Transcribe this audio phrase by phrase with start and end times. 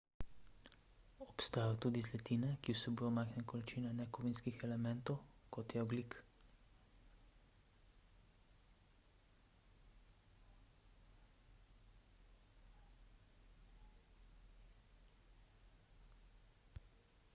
[1.25, 5.19] obstajajo tudi zlitine ki vsebujejo majhne količine nekovinskih elementov
[5.57, 6.17] kot je ogljik